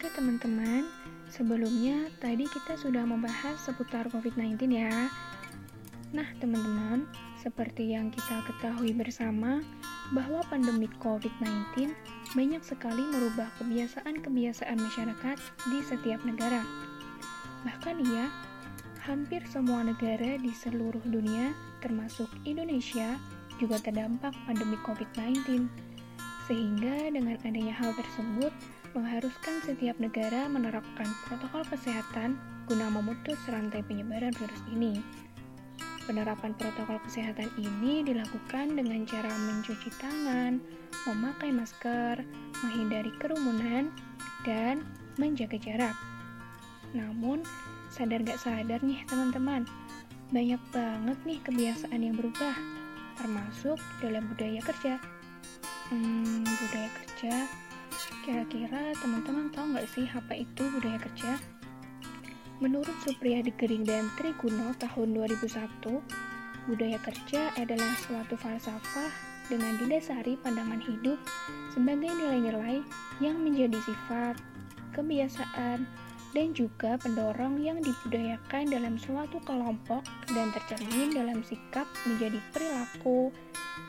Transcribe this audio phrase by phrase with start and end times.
[0.00, 0.88] Oke teman-teman,
[1.28, 5.12] sebelumnya tadi kita sudah membahas seputar COVID-19 ya.
[6.16, 7.04] Nah teman-teman,
[7.36, 9.60] seperti yang kita ketahui bersama,
[10.16, 11.92] bahwa pandemi COVID-19
[12.32, 15.36] banyak sekali merubah kebiasaan-kebiasaan masyarakat
[15.68, 16.64] di setiap negara.
[17.68, 18.32] Bahkan ya,
[19.04, 21.52] hampir semua negara di seluruh dunia,
[21.84, 23.20] termasuk Indonesia,
[23.60, 25.68] juga terdampak pandemi COVID-19.
[26.48, 32.34] Sehingga dengan adanya hal tersebut, mengharuskan setiap negara menerapkan protokol kesehatan
[32.66, 34.98] guna memutus rantai penyebaran virus ini.
[36.06, 40.58] Penerapan protokol kesehatan ini dilakukan dengan cara mencuci tangan,
[41.06, 42.18] memakai masker,
[42.66, 43.94] menghindari kerumunan,
[44.42, 44.82] dan
[45.22, 45.94] menjaga jarak.
[46.90, 47.46] Namun,
[47.94, 49.62] sadar gak sadar nih teman-teman,
[50.34, 52.58] banyak banget nih kebiasaan yang berubah,
[53.14, 54.98] termasuk dalam budaya kerja.
[55.90, 57.34] Hmm, budaya kerja
[58.20, 61.40] Kira-kira teman-teman tahu nggak sih apa itu budaya kerja?
[62.60, 65.80] Menurut Supriyadi Gering dan Triguno tahun 2001,
[66.68, 69.08] budaya kerja adalah suatu falsafah
[69.48, 71.16] dengan didasari pandangan hidup
[71.72, 72.84] sebagai nilai-nilai
[73.24, 74.36] yang menjadi sifat,
[74.92, 75.88] kebiasaan,
[76.30, 83.34] dan juga pendorong yang dibudayakan dalam suatu kelompok dan tercermin dalam sikap menjadi perilaku,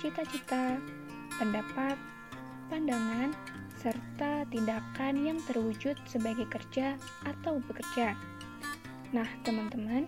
[0.02, 0.80] cita-cita,
[1.38, 2.00] pendapat,
[2.72, 3.36] pandangan,
[3.76, 6.96] serta tindakan yang terwujud sebagai kerja
[7.28, 8.16] atau bekerja.
[9.12, 10.08] Nah, teman-teman,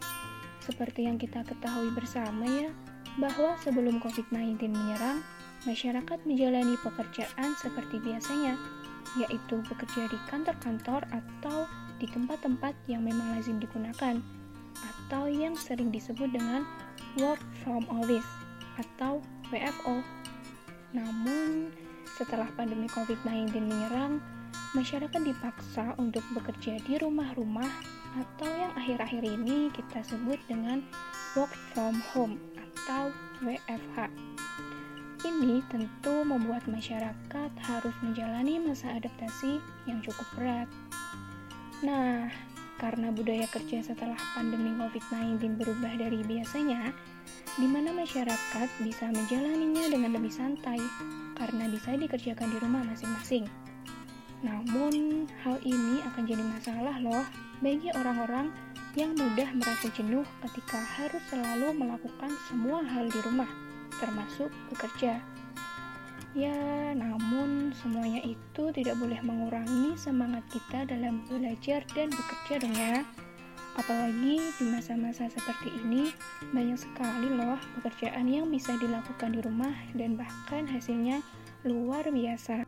[0.64, 2.72] seperti yang kita ketahui bersama ya,
[3.20, 5.20] bahwa sebelum COVID-19 menyerang,
[5.68, 8.56] masyarakat menjalani pekerjaan seperti biasanya,
[9.20, 11.68] yaitu bekerja di kantor-kantor atau
[12.00, 14.24] di tempat-tempat yang memang lazim digunakan,
[14.80, 16.64] atau yang sering disebut dengan
[17.20, 18.26] work from office
[18.80, 19.20] atau
[19.52, 20.02] WFO.
[20.96, 21.70] Namun,
[22.14, 24.22] setelah pandemi COVID-19 menyerang,
[24.78, 27.70] masyarakat dipaksa untuk bekerja di rumah-rumah
[28.14, 30.86] atau yang akhir-akhir ini kita sebut dengan
[31.34, 33.10] work from home atau
[33.42, 34.10] WFH.
[35.24, 39.58] Ini tentu membuat masyarakat harus menjalani masa adaptasi
[39.90, 40.70] yang cukup berat.
[41.82, 42.30] Nah,
[42.84, 46.92] karena budaya kerja setelah pandemi COVID-19 berubah dari biasanya,
[47.56, 50.84] di mana masyarakat bisa menjalaninya dengan lebih santai
[51.40, 53.48] karena bisa dikerjakan di rumah masing-masing.
[54.44, 57.24] Namun, hal ini akan jadi masalah loh
[57.64, 58.52] bagi orang-orang
[59.00, 63.48] yang mudah merasa jenuh ketika harus selalu melakukan semua hal di rumah,
[64.04, 65.24] termasuk bekerja.
[66.34, 73.06] Ya, namun semuanya itu tidak boleh mengurangi semangat kita dalam belajar dan bekerja dong ya.
[73.78, 76.10] Apalagi di masa-masa seperti ini,
[76.50, 81.22] banyak sekali loh pekerjaan yang bisa dilakukan di rumah dan bahkan hasilnya
[81.66, 82.66] luar biasa.